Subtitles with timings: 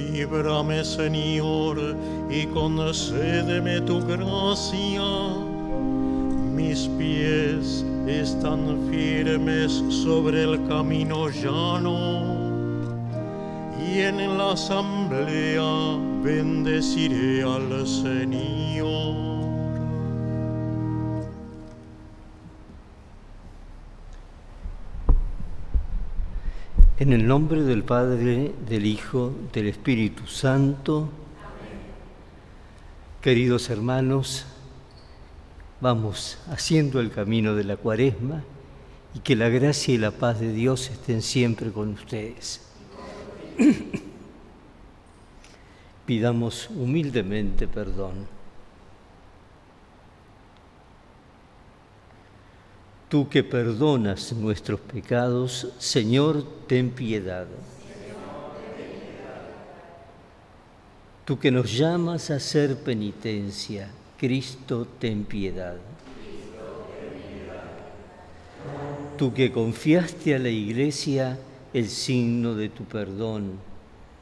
[0.00, 1.78] Líbrame, Señor,
[2.30, 5.02] y concédeme tu gracia.
[6.54, 11.98] Mis pies están firmes sobre el camino llano,
[13.78, 19.09] y en la asamblea bendeciré al Señor.
[27.00, 31.08] En el nombre del Padre, del Hijo, del Espíritu Santo.
[33.22, 34.44] Queridos hermanos,
[35.80, 38.44] vamos haciendo el camino de la cuaresma
[39.14, 42.68] y que la gracia y la paz de Dios estén siempre con ustedes.
[46.04, 48.39] Pidamos humildemente perdón.
[53.10, 57.48] Tú que perdonas nuestros pecados, Señor, ten piedad.
[61.24, 65.76] Tú que nos llamas a hacer penitencia, Cristo, ten piedad.
[69.18, 71.36] Tú que confiaste a la Iglesia
[71.74, 73.58] el signo de tu perdón,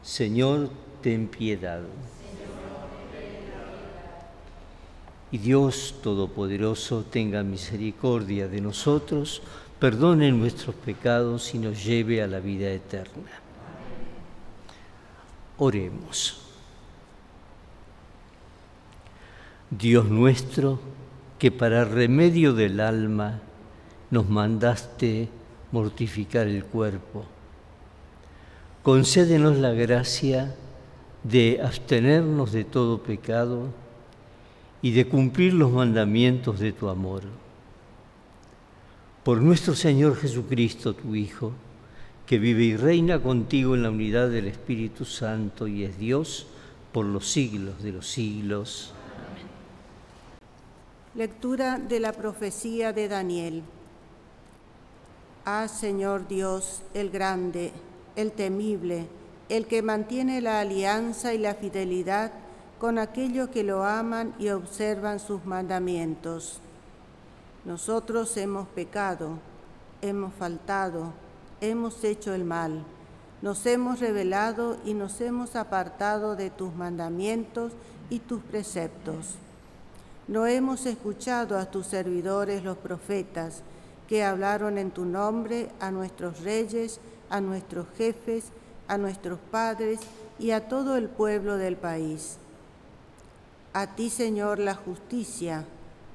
[0.03, 0.71] Señor,
[1.03, 1.83] ten piedad.
[5.31, 9.43] Y Dios Todopoderoso tenga misericordia de nosotros,
[9.79, 13.31] perdone nuestros pecados y nos lleve a la vida eterna.
[15.59, 16.41] Oremos.
[19.71, 20.81] Dios nuestro,
[21.39, 23.43] que para remedio del alma
[24.11, 25.29] nos mandaste
[25.73, 27.27] mortificar el cuerpo,
[28.83, 30.55] concédenos la gracia
[31.23, 33.69] de abstenernos de todo pecado
[34.83, 37.23] y de cumplir los mandamientos de tu amor.
[39.25, 41.53] Por nuestro Señor Jesucristo, tu Hijo,
[42.27, 46.47] que vive y reina contigo en la unidad del Espíritu Santo y es Dios
[46.93, 48.93] por los siglos de los siglos.
[51.15, 53.63] Lectura de la profecía de Daniel.
[55.45, 57.73] Ah, Señor Dios, el grande,
[58.15, 59.07] el temible,
[59.49, 62.33] el que mantiene la alianza y la fidelidad,
[62.79, 66.61] con aquellos que lo aman y observan sus mandamientos.
[67.65, 69.39] Nosotros hemos pecado,
[70.01, 71.13] hemos faltado,
[71.61, 72.85] hemos hecho el mal,
[73.43, 77.73] nos hemos rebelado y nos hemos apartado de tus mandamientos
[78.11, 79.35] y tus preceptos.
[80.29, 83.63] No hemos escuchado a tus servidores los profetas,
[84.07, 88.45] que hablaron en tu nombre a nuestros reyes, a nuestros jefes,
[88.87, 90.01] a nuestros padres
[90.39, 92.39] y a todo el pueblo del país
[93.81, 95.65] a ti, Señor, la justicia,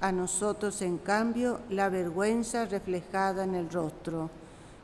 [0.02, 4.30] a nosotros, en cambio, la vergüenza reflejada en el rostro,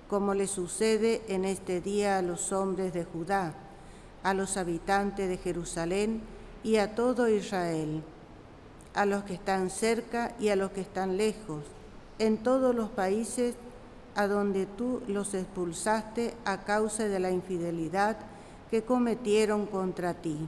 [0.07, 3.53] como le sucede en este día a los hombres de Judá,
[4.23, 6.21] a los habitantes de Jerusalén
[6.63, 8.01] y a todo Israel,
[8.93, 11.65] a los que están cerca y a los que están lejos,
[12.17, 13.55] en todos los países
[14.15, 18.15] a donde tú los expulsaste a causa de la infidelidad
[18.71, 20.47] que cometieron contra ti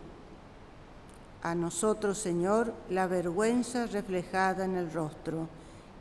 [1.42, 5.48] a nosotros, Señor, la vergüenza reflejada en el rostro,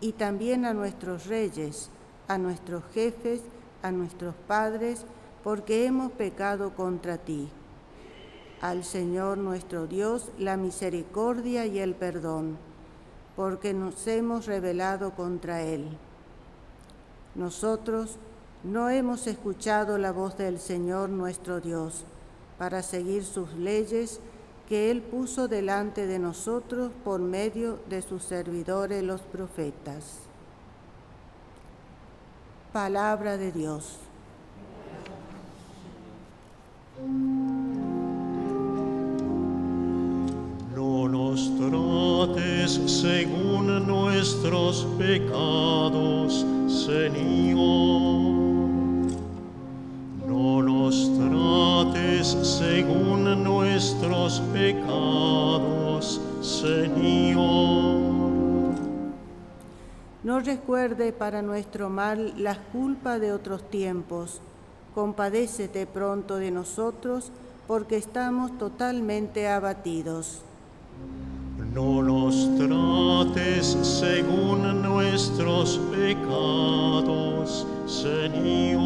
[0.01, 1.91] y también a nuestros reyes,
[2.29, 3.43] a nuestros jefes,
[3.83, 5.05] a nuestros padres,
[5.43, 7.49] porque hemos pecado contra ti.
[8.61, 12.59] Al Señor nuestro Dios la misericordia y el perdón,
[13.37, 15.97] porque nos hemos rebelado contra Él.
[17.35, 18.17] Nosotros
[18.63, 22.05] no hemos escuchado la voz del Señor nuestro Dios
[22.59, 24.21] para seguir sus leyes,
[24.71, 30.21] que Él puso delante de nosotros por medio de sus servidores los profetas.
[32.73, 33.99] Palabra de Dios.
[40.77, 47.50] No nos trates según nuestros pecados, Señor
[60.41, 64.41] No recuerde para nuestro mal las culpas de otros tiempos.
[64.95, 67.31] Compadécete pronto de nosotros,
[67.67, 70.41] porque estamos totalmente abatidos.
[71.75, 78.81] No nos trates según nuestros pecados, Señor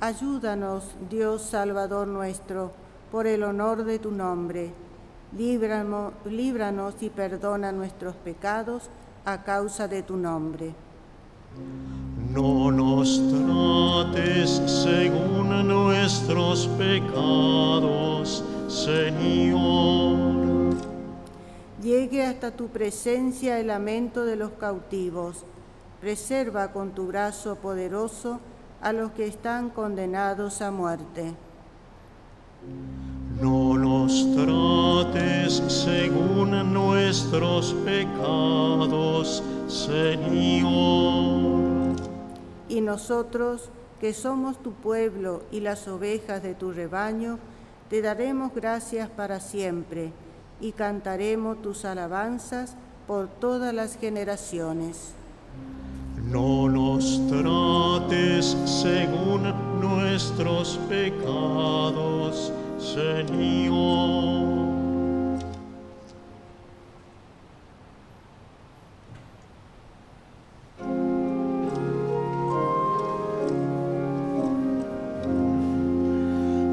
[0.00, 2.72] Ayúdanos, Dios Salvador nuestro,
[3.12, 4.72] por el honor de tu nombre.
[5.36, 8.88] Líbranos, líbranos y perdona nuestros pecados
[9.24, 10.74] a causa de tu nombre.
[12.32, 14.50] No nos trates
[14.82, 20.20] según nuestros pecados, Señor.
[21.82, 25.44] Llegue hasta tu presencia el lamento de los cautivos.
[26.00, 28.38] Preserva con tu brazo poderoso
[28.80, 31.34] a los que están condenados a muerte.
[33.40, 33.76] No
[34.10, 40.70] nos trates según nuestros pecados, Señor.
[42.68, 43.70] Y nosotros,
[44.00, 47.38] que somos tu pueblo y las ovejas de tu rebaño,
[47.88, 50.12] te daremos gracias para siempre
[50.60, 52.74] y cantaremos tus alabanzas
[53.06, 55.12] por todas las generaciones.
[56.28, 62.52] No nos trates según nuestros pecados,
[62.94, 64.58] Señor.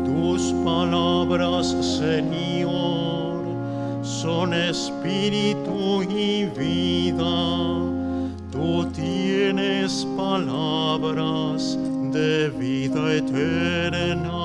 [0.06, 1.68] Tus palabras,
[2.00, 3.44] Señor,
[4.02, 7.26] son espíritu y vida.
[8.52, 11.78] Tú tienes palabras
[12.12, 14.37] de vida eterna.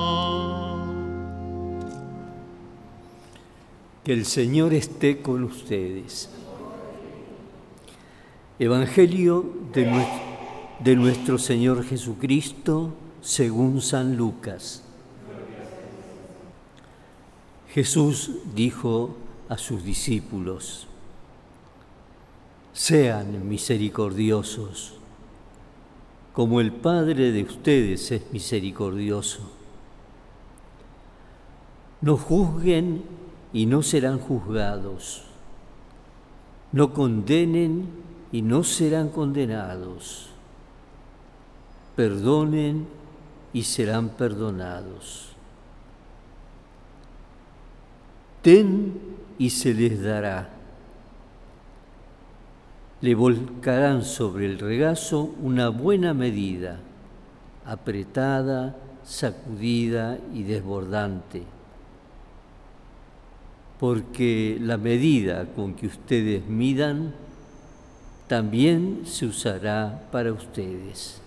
[4.03, 6.29] Que el Señor esté con ustedes.
[8.59, 10.05] Evangelio de,
[10.79, 14.83] de nuestro Señor Jesucristo según San Lucas.
[17.69, 19.15] Jesús dijo
[19.47, 20.87] a sus discípulos,
[22.73, 24.95] sean misericordiosos,
[26.33, 29.39] como el Padre de ustedes es misericordioso.
[32.01, 33.22] No juzguen
[33.53, 35.23] y no serán juzgados.
[36.71, 37.87] No condenen
[38.31, 40.29] y no serán condenados.
[41.95, 42.87] Perdonen
[43.53, 45.29] y serán perdonados.
[48.43, 48.99] Den
[49.37, 50.49] y se les dará.
[53.01, 56.79] Le volcarán sobre el regazo una buena medida,
[57.65, 61.52] apretada, sacudida y desbordante
[63.79, 67.13] porque la medida con que ustedes midan
[68.27, 71.19] también se usará para ustedes.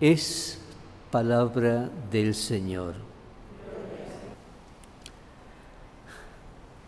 [0.00, 0.60] Es
[1.10, 2.94] palabra del Señor.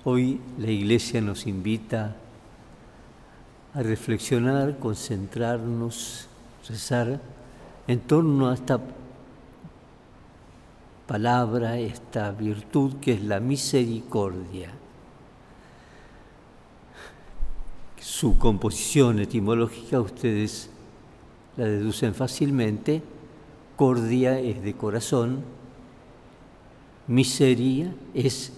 [0.05, 2.17] Hoy la Iglesia nos invita
[3.75, 6.27] a reflexionar, concentrarnos,
[6.69, 7.21] rezar
[7.87, 8.81] en torno a esta
[11.11, 14.71] palabra, esta virtud que es la misericordia.
[17.99, 20.71] Su composición etimológica ustedes
[21.57, 23.03] la deducen fácilmente.
[23.75, 25.43] Cordia es de corazón,
[27.09, 28.53] miseria es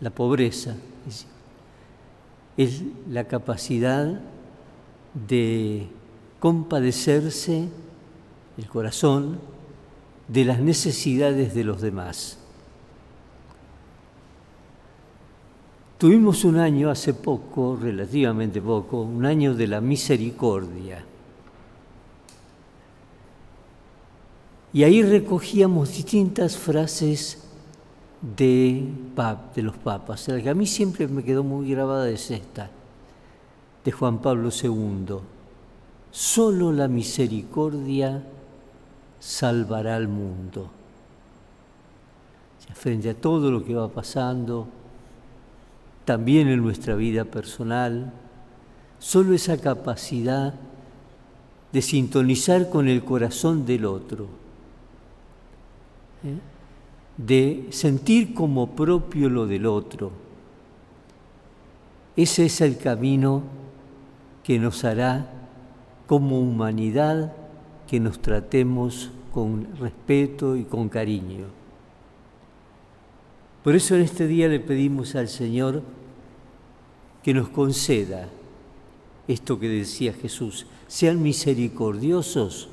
[0.00, 0.74] la pobreza,
[2.56, 4.20] es, la capacidad
[5.28, 5.86] de
[6.40, 7.68] compadecerse
[8.58, 9.53] el corazón
[10.28, 12.38] de las necesidades de los demás.
[15.98, 21.04] Tuvimos un año hace poco, relativamente poco, un año de la misericordia.
[24.72, 27.44] Y ahí recogíamos distintas frases
[28.20, 28.88] de,
[29.54, 30.26] de los papas.
[30.28, 32.70] La que a mí siempre me quedó muy grabada es esta,
[33.84, 35.18] de Juan Pablo II.
[36.10, 38.24] Solo la misericordia
[39.18, 40.70] salvará al mundo.
[42.74, 44.66] Frente a todo lo que va pasando,
[46.04, 48.12] también en nuestra vida personal,
[48.98, 50.54] solo esa capacidad
[51.72, 54.28] de sintonizar con el corazón del otro,
[56.24, 56.38] ¿eh?
[57.16, 60.10] de sentir como propio lo del otro.
[62.16, 63.42] Ese es el camino
[64.42, 65.26] que nos hará
[66.06, 67.32] como humanidad
[67.94, 71.46] que nos tratemos con respeto y con cariño.
[73.62, 75.80] Por eso en este día le pedimos al Señor
[77.22, 78.28] que nos conceda
[79.28, 82.68] esto que decía Jesús, sean misericordiosos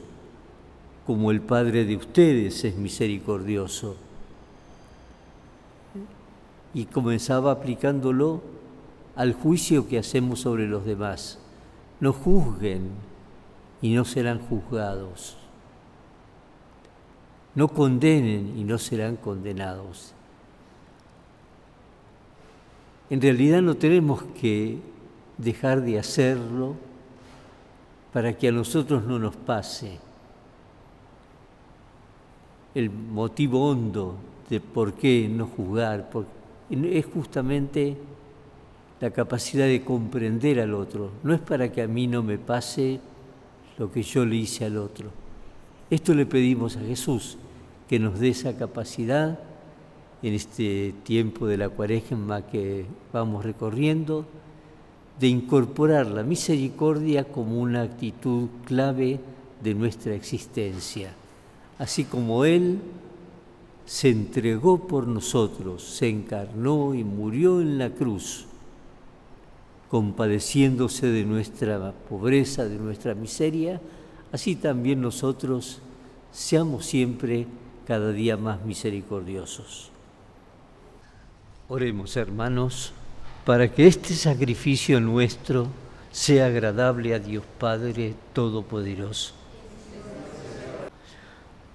[1.05, 3.97] como el Padre de ustedes es misericordioso.
[6.73, 8.41] Y comenzaba aplicándolo
[9.15, 11.37] al juicio que hacemos sobre los demás.
[11.99, 13.10] No juzguen
[13.81, 15.37] y no serán juzgados.
[17.55, 20.13] No condenen y no serán condenados.
[23.09, 24.79] En realidad no tenemos que
[25.37, 26.75] dejar de hacerlo
[28.13, 29.97] para que a nosotros no nos pase.
[32.73, 34.15] El motivo hondo
[34.49, 36.09] de por qué no juzgar
[36.69, 37.97] es justamente
[39.01, 41.11] la capacidad de comprender al otro.
[41.23, 43.01] No es para que a mí no me pase
[43.77, 45.09] lo que yo le hice al otro.
[45.89, 47.37] Esto le pedimos a Jesús,
[47.89, 49.39] que nos dé esa capacidad
[50.23, 54.25] en este tiempo de la cuaresma que vamos recorriendo,
[55.19, 59.19] de incorporar la misericordia como una actitud clave
[59.61, 61.13] de nuestra existencia.
[61.77, 62.79] Así como Él
[63.85, 68.45] se entregó por nosotros, se encarnó y murió en la cruz,
[69.91, 73.81] compadeciéndose de nuestra pobreza, de nuestra miseria,
[74.31, 75.79] así también nosotros
[76.31, 77.45] seamos siempre
[77.85, 79.91] cada día más misericordiosos.
[81.67, 82.93] Oremos, hermanos,
[83.45, 85.67] para que este sacrificio nuestro
[86.09, 89.33] sea agradable a Dios Padre Todopoderoso.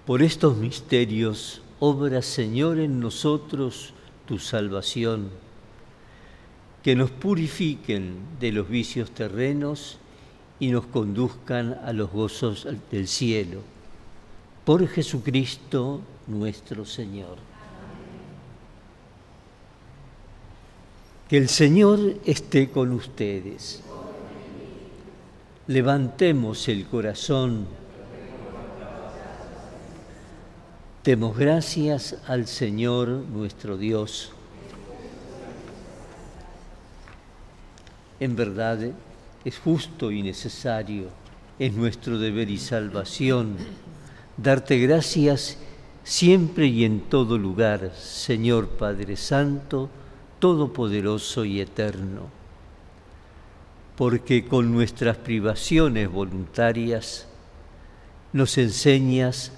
[0.06, 3.92] Por estos misterios, obra Señor en nosotros
[4.24, 5.28] tu salvación,
[6.86, 9.98] que nos purifiquen de los vicios terrenos
[10.60, 13.58] y nos conduzcan a los gozos del cielo.
[14.64, 17.38] Por Jesucristo nuestro Señor.
[21.28, 23.82] Que el Señor esté con ustedes.
[25.66, 27.66] Levantemos el corazón.
[31.02, 34.35] Demos gracias al Señor nuestro Dios.
[38.18, 38.78] En verdad
[39.44, 41.08] es justo y necesario,
[41.58, 43.56] es nuestro deber y salvación,
[44.36, 45.58] darte gracias
[46.02, 49.90] siempre y en todo lugar, Señor Padre Santo,
[50.38, 52.22] todopoderoso y eterno,
[53.96, 57.26] porque con nuestras privaciones voluntarias
[58.32, 59.52] nos enseñas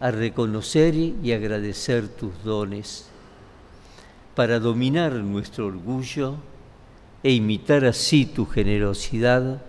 [0.00, 3.06] a reconocer y agradecer tus dones,
[4.34, 6.36] para dominar nuestro orgullo
[7.22, 9.62] e imitar así tu generosidad,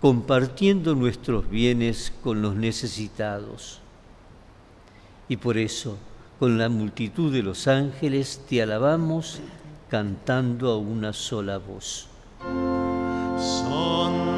[0.00, 3.80] compartiendo nuestros bienes con los necesitados.
[5.28, 5.98] Y por eso,
[6.38, 9.40] con la multitud de los ángeles te alabamos
[9.88, 12.06] cantando a una sola voz.
[13.38, 14.37] Santo,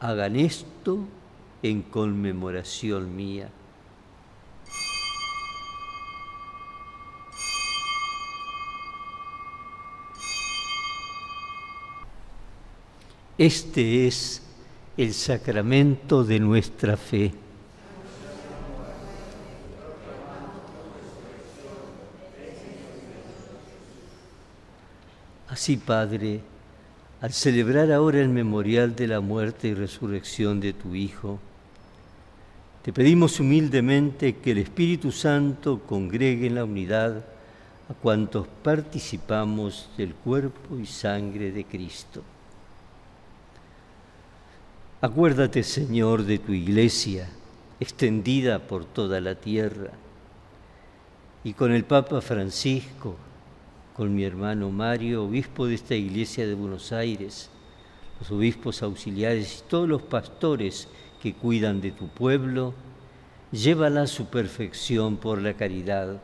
[0.00, 0.98] hagan esto
[1.62, 3.50] en conmemoración mía.
[13.36, 14.42] Este es
[14.96, 17.32] el sacramento de nuestra fe.
[25.48, 26.40] Así, Padre,
[27.24, 31.38] al celebrar ahora el memorial de la muerte y resurrección de tu Hijo,
[32.82, 37.24] te pedimos humildemente que el Espíritu Santo congregue en la unidad
[37.88, 42.22] a cuantos participamos del cuerpo y sangre de Cristo.
[45.00, 47.30] Acuérdate, Señor, de tu iglesia
[47.80, 49.92] extendida por toda la tierra
[51.42, 53.16] y con el Papa Francisco,
[53.94, 57.48] con mi hermano Mario, obispo de esta iglesia de Buenos Aires,
[58.18, 60.88] los obispos auxiliares y todos los pastores
[61.22, 62.74] que cuidan de tu pueblo,
[63.52, 66.20] llévala a su perfección por la caridad.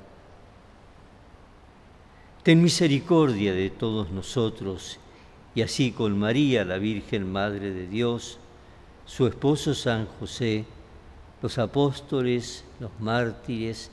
[2.42, 4.98] Ten misericordia de todos nosotros
[5.54, 8.38] y así con María, la Virgen Madre de Dios,
[9.06, 10.64] su esposo San José,
[11.40, 13.92] los apóstoles, los mártires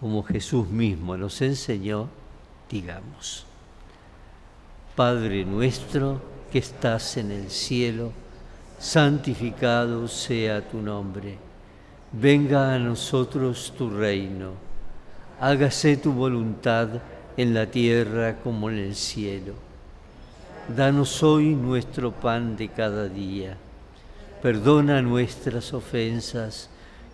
[0.00, 2.08] Como Jesús mismo nos enseñó,
[2.70, 3.44] digamos,
[4.94, 6.20] Padre nuestro
[6.52, 8.12] que estás en el cielo,
[8.78, 11.36] santificado sea tu nombre,
[12.12, 14.52] venga a nosotros tu reino,
[15.40, 16.88] hágase tu voluntad
[17.36, 19.54] en la tierra como en el cielo.
[20.76, 23.56] Danos hoy nuestro pan de cada día.
[24.42, 26.68] Perdona nuestras ofensas,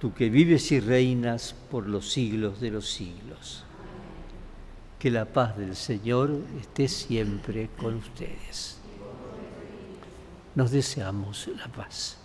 [0.00, 3.64] Tú que vives y reinas por los siglos de los siglos.
[4.98, 6.30] Que la paz del Señor
[6.60, 8.78] esté siempre con ustedes.
[10.54, 12.18] Nos deseamos la paz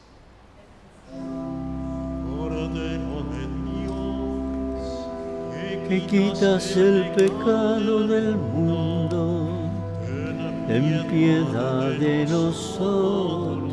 [5.88, 9.50] que quitas el pecado del mundo,
[10.68, 13.73] en piedad de nosotros.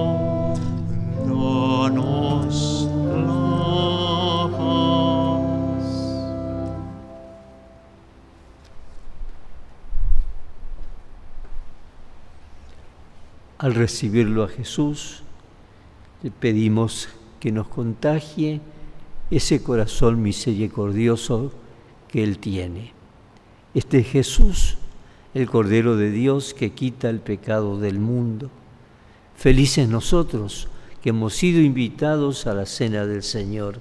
[13.61, 15.21] Al recibirlo a Jesús,
[16.23, 18.59] le pedimos que nos contagie
[19.29, 21.51] ese corazón misericordioso
[22.07, 22.91] que Él tiene.
[23.75, 24.77] Este Jesús
[25.35, 28.49] el Cordero de Dios que quita el pecado del mundo.
[29.35, 30.67] Felices nosotros
[31.03, 33.79] que hemos sido invitados a la cena del Señor.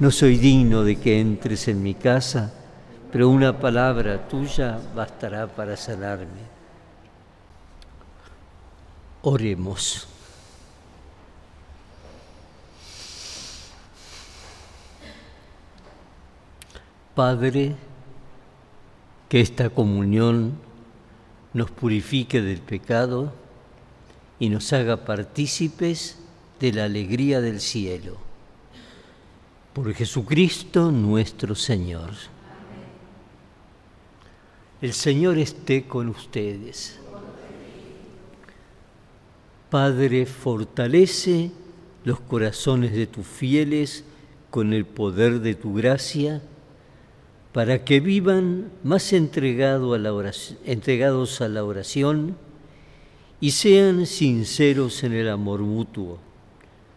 [0.00, 2.52] No soy digno de que entres en mi casa,
[3.10, 6.55] pero una palabra tuya bastará para sanarme.
[9.28, 10.06] Oremos.
[17.16, 17.74] Padre,
[19.28, 20.52] que esta comunión
[21.54, 23.32] nos purifique del pecado
[24.38, 26.18] y nos haga partícipes
[26.60, 28.18] de la alegría del cielo.
[29.72, 32.12] Por Jesucristo nuestro Señor.
[34.80, 37.00] El Señor esté con ustedes.
[39.70, 41.50] Padre, fortalece
[42.04, 44.04] los corazones de tus fieles
[44.50, 46.40] con el poder de tu gracia,
[47.52, 49.96] para que vivan más entregados
[51.40, 52.36] a la oración
[53.40, 56.18] y sean sinceros en el amor mutuo.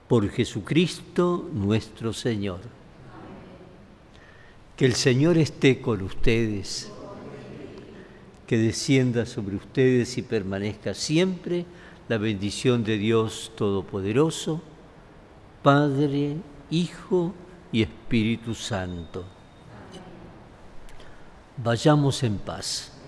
[0.08, 2.60] Por Jesucristo nuestro Señor.
[4.76, 6.92] Que el Señor esté con ustedes,
[8.46, 11.66] que descienda sobre ustedes y permanezca siempre
[12.10, 14.62] la bendición de Dios Todopoderoso,
[15.62, 16.38] Padre,
[16.72, 17.36] Hijo
[17.72, 19.24] y Espíritu Santo.
[21.58, 22.99] Vayamos en paz.